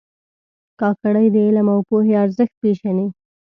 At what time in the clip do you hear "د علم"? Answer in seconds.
1.31-1.67